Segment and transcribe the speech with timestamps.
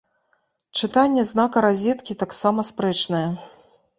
[0.79, 3.25] Чытанне знака разеткі таксама спрэчнае.